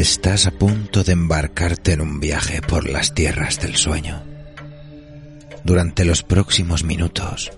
Estás 0.00 0.46
a 0.46 0.50
punto 0.50 1.04
de 1.04 1.12
embarcarte 1.12 1.92
en 1.92 2.00
un 2.00 2.20
viaje 2.20 2.62
por 2.62 2.88
las 2.88 3.12
tierras 3.12 3.60
del 3.60 3.76
sueño. 3.76 4.24
Durante 5.62 6.06
los 6.06 6.22
próximos 6.22 6.84
minutos 6.84 7.52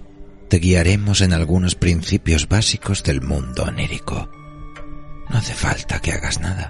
te 0.48 0.56
guiaremos 0.56 1.20
en 1.20 1.34
algunos 1.34 1.76
principios 1.76 2.48
básicos 2.48 3.04
del 3.04 3.20
mundo 3.22 3.62
onírico. 3.62 4.28
No 5.30 5.38
hace 5.38 5.54
falta 5.54 6.00
que 6.00 6.10
hagas 6.10 6.40
nada. 6.40 6.68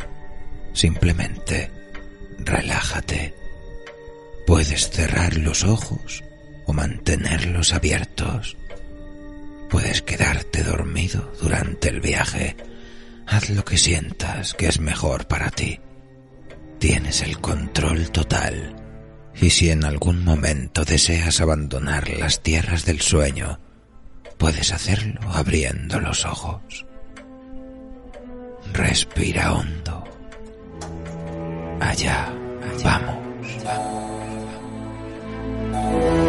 Simplemente 0.74 1.70
relájate. 2.38 3.34
Puedes 4.46 4.90
cerrar 4.90 5.38
los 5.38 5.64
ojos 5.64 6.22
o 6.66 6.74
mantenerlos 6.74 7.72
abiertos. 7.72 8.58
Puedes 9.70 10.02
quedarte 10.02 10.64
dormido 10.64 11.32
durante 11.40 11.88
el 11.88 12.02
viaje 12.02 12.56
Haz 13.26 13.50
lo 13.50 13.64
que 13.64 13.78
sientas 13.78 14.54
que 14.54 14.66
es 14.66 14.80
mejor 14.80 15.26
para 15.26 15.50
ti. 15.50 15.80
Tienes 16.78 17.22
el 17.22 17.40
control 17.40 18.10
total. 18.10 18.76
Y 19.34 19.50
si 19.50 19.70
en 19.70 19.84
algún 19.84 20.24
momento 20.24 20.84
deseas 20.84 21.40
abandonar 21.40 22.08
las 22.10 22.42
tierras 22.42 22.84
del 22.84 23.00
sueño, 23.00 23.60
puedes 24.36 24.72
hacerlo 24.72 25.20
abriendo 25.32 26.00
los 26.00 26.26
ojos. 26.26 26.86
Respira 28.72 29.54
hondo. 29.54 30.04
Allá, 31.80 32.32
vamos. 32.84 33.22
Hola. 35.74 36.21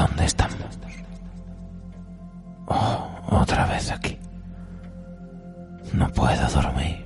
¿Dónde 0.00 0.24
estamos? 0.24 0.78
Oh, 2.68 3.06
otra 3.42 3.66
vez 3.66 3.92
aquí. 3.92 4.18
No 5.92 6.08
puedo 6.08 6.48
dormir. 6.48 7.04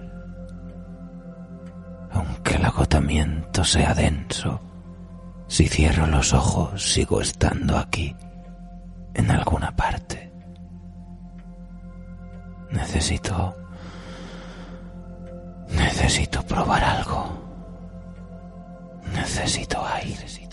Aunque 2.12 2.55
el 2.55 2.65
agotamiento 2.65 3.65
sea 3.65 3.94
denso, 3.94 4.60
si 5.49 5.66
cierro 5.66 6.06
los 6.06 6.32
ojos 6.32 6.93
sigo 6.93 7.21
estando 7.21 7.77
aquí, 7.77 8.15
en 9.15 9.28
alguna 9.28 9.75
parte. 9.75 10.32
Necesito 12.71 13.56
Necesito 15.69 16.44
probar 16.44 16.84
algo. 16.84 17.26
Necesito 19.12 19.84
aire. 19.84 20.44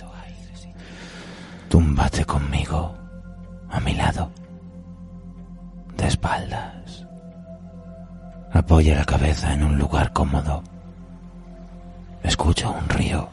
Túmbate 1.71 2.25
conmigo, 2.25 2.93
a 3.69 3.79
mi 3.79 3.93
lado, 3.95 4.29
de 5.95 6.05
espaldas. 6.05 7.07
Apoya 8.51 8.97
la 8.97 9.05
cabeza 9.05 9.53
en 9.53 9.63
un 9.63 9.77
lugar 9.77 10.11
cómodo. 10.11 10.63
Escucho 12.23 12.71
un 12.71 12.89
río. 12.89 13.29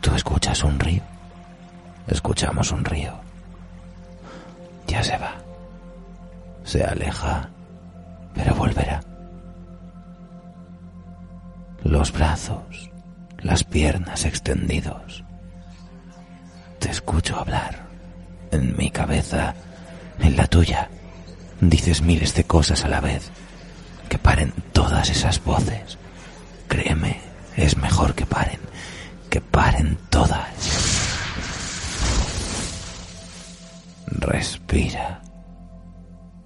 ¿Tú 0.00 0.14
escuchas 0.14 0.64
un 0.64 0.80
río? 0.80 1.02
Escuchamos 2.06 2.72
un 2.72 2.82
río. 2.86 3.12
Ya 4.86 5.02
se 5.02 5.18
va. 5.18 5.34
Se 6.64 6.82
aleja, 6.82 7.50
pero 8.32 8.54
volverá 8.54 9.02
los 11.84 12.10
brazos, 12.12 12.90
las 13.42 13.62
piernas 13.62 14.24
extendidos. 14.24 15.25
Te 16.86 16.92
escucho 16.92 17.36
hablar, 17.36 17.84
en 18.52 18.76
mi 18.76 18.92
cabeza, 18.92 19.56
en 20.20 20.36
la 20.36 20.46
tuya. 20.46 20.88
Dices 21.60 22.00
miles 22.00 22.32
de 22.36 22.44
cosas 22.44 22.84
a 22.84 22.88
la 22.88 23.00
vez. 23.00 23.28
Que 24.08 24.18
paren 24.18 24.52
todas 24.72 25.10
esas 25.10 25.42
voces. 25.42 25.98
Créeme, 26.68 27.18
es 27.56 27.76
mejor 27.76 28.14
que 28.14 28.24
paren. 28.24 28.60
Que 29.28 29.40
paren 29.40 29.98
todas. 30.10 30.46
Respira. 34.06 35.22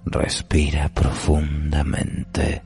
Respira 0.05 0.89
profundamente. 0.89 2.63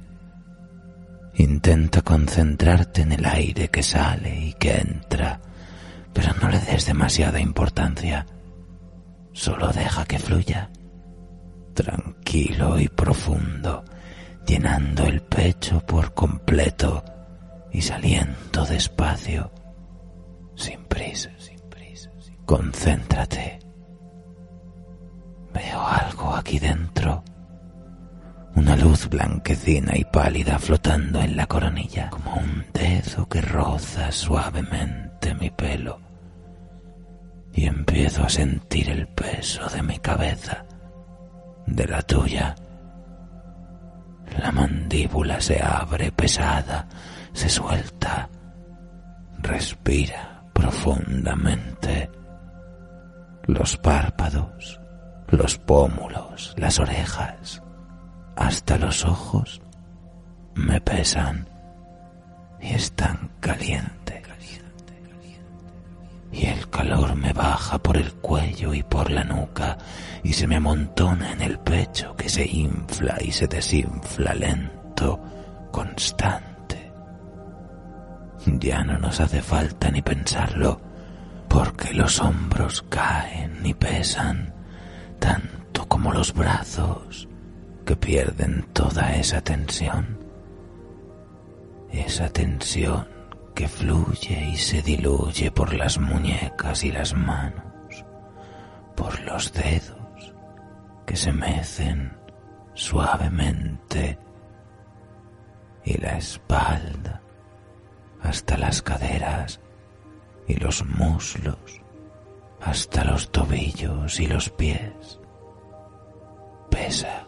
Intenta 1.34 2.02
concentrarte 2.04 3.02
en 3.02 3.12
el 3.12 3.26
aire 3.26 3.68
que 3.68 3.84
sale 3.84 4.34
y 4.34 4.54
que 4.54 4.78
entra, 4.78 5.42
pero 6.16 6.34
no 6.42 6.50
le 6.50 6.60
des 6.60 6.86
demasiada 6.86 7.40
importancia. 7.40 8.26
Solo 9.34 9.68
deja 9.74 10.06
que 10.06 10.18
fluya, 10.18 10.72
tranquilo 11.74 12.80
y 12.80 12.88
profundo, 12.88 13.84
llenando 14.48 15.04
el 15.04 15.22
pecho 15.22 15.82
por 15.82 16.14
completo 16.14 17.04
y 17.74 17.82
saliendo 17.82 18.66
despacio, 18.66 19.52
sin 20.56 20.86
prisa, 20.86 21.32
sin 21.38 21.60
prisa. 21.70 22.10
Concéntrate. 22.46 23.60
Veo 25.54 25.82
algo 25.82 26.34
aquí 26.34 26.60
dentro 26.60 27.24
una 28.56 28.76
luz 28.78 29.10
blanquecina 29.10 29.98
y 29.98 30.06
pálida 30.06 30.58
flotando 30.60 31.22
en 31.22 31.36
la 31.36 31.46
coronilla, 31.46 32.10
como 32.10 32.36
un 32.36 32.66
dedo 32.74 33.28
que 33.28 33.42
roza 33.42 34.12
suavemente 34.12 35.36
mi 35.36 35.50
pelo. 35.50 36.05
Y 37.56 37.66
empiezo 37.66 38.24
a 38.24 38.30
sentir 38.30 38.90
el 38.90 39.08
peso 39.08 39.68
de 39.70 39.82
mi 39.82 39.98
cabeza, 40.00 40.66
de 41.66 41.88
la 41.88 42.02
tuya. 42.02 42.54
La 44.40 44.52
mandíbula 44.52 45.40
se 45.40 45.62
abre 45.64 46.12
pesada, 46.12 46.88
se 47.34 47.50
suelta, 47.50 48.30
respira 49.42 50.44
profundamente. 50.54 52.10
los 53.48 53.78
párpados, 53.78 54.82
los 55.28 55.58
pómulos, 55.60 56.56
las 56.58 56.80
orejas, 56.80 57.62
hasta 58.36 58.78
los 58.78 59.06
ojos 59.06 59.62
me 60.56 60.82
pesan 60.82 61.48
y 62.60 62.74
están 62.74 63.30
caliente. 63.40 64.05
El 66.66 66.72
calor 66.72 67.16
me 67.16 67.32
baja 67.32 67.78
por 67.78 67.96
el 67.96 68.12
cuello 68.14 68.74
y 68.74 68.82
por 68.82 69.12
la 69.12 69.24
nuca 69.24 69.78
y 70.24 70.34
se 70.34 70.48
me 70.48 70.56
amontona 70.56 71.32
en 71.32 71.42
el 71.44 71.60
pecho 71.60 72.16
que 72.16 72.28
se 72.28 72.44
infla 72.44 73.18
y 73.22 73.32
se 73.32 73.48
desinfla 73.48 74.34
lento, 74.34 75.22
constante. 75.72 76.92
Ya 78.48 78.84
no 78.84 78.98
nos 78.98 79.20
hace 79.20 79.44
falta 79.44 79.92
ni 79.92 80.02
pensarlo, 80.02 80.82
porque 81.48 81.94
los 81.94 82.20
hombros 82.20 82.84
caen 82.90 83.64
y 83.64 83.76
pesan 83.76 84.52
tanto 85.20 85.88
como 85.88 86.12
los 86.12 86.34
brazos 86.34 87.28
que 87.86 87.96
pierden 87.96 88.66
toda 88.74 89.16
esa 89.16 89.40
tensión. 89.40 90.18
Esa 91.92 92.28
tensión 92.30 93.15
que 93.56 93.68
fluye 93.70 94.50
y 94.52 94.58
se 94.58 94.82
diluye 94.82 95.50
por 95.50 95.74
las 95.74 95.98
muñecas 95.98 96.84
y 96.84 96.92
las 96.92 97.16
manos, 97.16 98.06
por 98.96 99.20
los 99.22 99.54
dedos 99.54 100.34
que 101.06 101.16
se 101.16 101.32
mecen 101.32 102.18
suavemente 102.74 104.20
y 105.86 105.98
la 105.98 106.18
espalda 106.18 107.22
hasta 108.22 108.58
las 108.58 108.82
caderas 108.82 109.62
y 110.48 110.56
los 110.56 110.86
muslos 110.86 111.82
hasta 112.62 113.06
los 113.06 113.32
tobillos 113.32 114.20
y 114.20 114.28
los 114.28 114.50
pies. 114.50 115.20
Pesa 116.70 117.26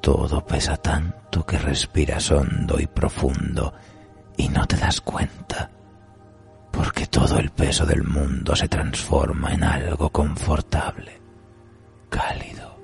todo 0.00 0.44
pesa 0.44 0.76
tanto 0.76 1.44
que 1.46 1.58
respiras 1.58 2.30
hondo 2.30 2.80
y 2.80 2.86
profundo 2.86 3.72
y 4.36 4.48
no 4.48 4.66
te 4.66 4.76
das 4.76 5.00
cuenta, 5.00 5.70
porque 6.70 7.06
todo 7.06 7.38
el 7.38 7.50
peso 7.50 7.86
del 7.86 8.02
mundo 8.04 8.56
se 8.56 8.68
transforma 8.68 9.52
en 9.52 9.64
algo 9.64 10.10
confortable, 10.10 11.20
cálido, 12.08 12.78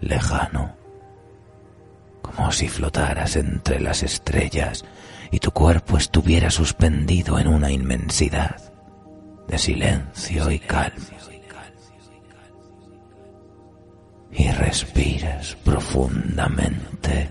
lejano, 0.00 0.76
como 2.22 2.52
si 2.52 2.68
flotaras 2.68 3.36
entre 3.36 3.80
las 3.80 4.02
estrellas 4.02 4.84
y 5.30 5.38
tu 5.38 5.50
cuerpo 5.52 5.96
estuviera 5.96 6.50
suspendido 6.50 7.38
en 7.38 7.48
una 7.48 7.70
inmensidad 7.70 8.56
de 9.48 9.58
silencio 9.58 10.50
y 10.50 10.58
calma. 10.58 11.20
y 14.32 14.50
respiras 14.52 15.56
profundamente 15.64 17.28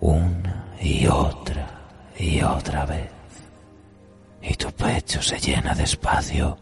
una 0.00 0.74
y 0.80 1.06
otra 1.06 1.77
y 2.18 2.42
otra 2.42 2.84
vez. 2.84 3.10
Y 4.42 4.54
tu 4.54 4.70
pecho 4.72 5.22
se 5.22 5.38
llena 5.38 5.74
de 5.74 5.84
espacio 5.84 6.58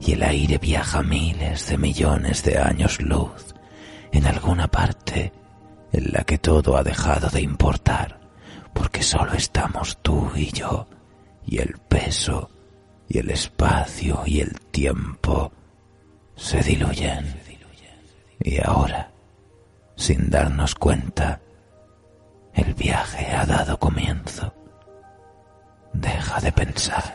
y 0.00 0.12
el 0.12 0.22
aire 0.22 0.58
viaja 0.58 1.02
miles 1.02 1.68
de 1.68 1.78
millones 1.78 2.42
de 2.42 2.58
años 2.58 3.00
luz 3.00 3.54
en 4.12 4.26
alguna 4.26 4.68
parte 4.68 5.32
en 5.92 6.12
la 6.12 6.24
que 6.24 6.38
todo 6.38 6.76
ha 6.76 6.82
dejado 6.82 7.28
de 7.30 7.40
importar 7.40 8.20
porque 8.74 9.02
solo 9.02 9.32
estamos 9.32 9.98
tú 10.02 10.30
y 10.34 10.52
yo 10.52 10.86
y 11.46 11.58
el 11.58 11.78
peso 11.88 12.50
y 13.08 13.18
el 13.18 13.30
espacio 13.30 14.22
y 14.26 14.40
el 14.40 14.60
tiempo 14.70 15.52
se 16.34 16.62
diluyen. 16.62 17.46
Y 18.38 18.60
ahora, 18.62 19.10
sin 19.96 20.28
darnos 20.28 20.74
cuenta, 20.74 21.40
el 22.52 22.74
viaje 22.74 23.32
ha 23.32 23.46
dado 23.46 23.78
comienzo. 23.78 24.52
Deja 26.00 26.40
de 26.40 26.52
pensar, 26.52 27.14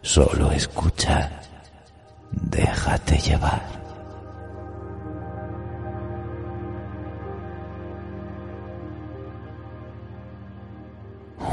solo 0.00 0.50
escucha, 0.50 1.30
déjate 2.30 3.18
llevar. 3.18 3.62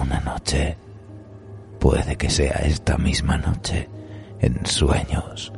Una 0.01 0.19
noche, 0.21 0.77
puede 1.77 2.15
que 2.15 2.29
sea 2.29 2.61
esta 2.63 2.97
misma 2.97 3.37
noche, 3.37 3.89
en 4.39 4.65
sueños, 4.65 5.51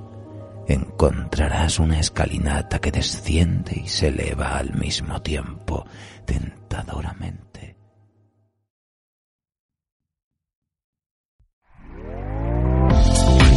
encontrarás 0.67 1.77
una 1.77 1.99
escalinata 1.99 2.79
que 2.79 2.91
desciende 2.91 3.83
y 3.85 3.87
se 3.87 4.07
eleva 4.07 4.57
al 4.57 4.73
mismo 4.73 5.21
tiempo, 5.21 5.85
tentadoramente. 6.25 7.50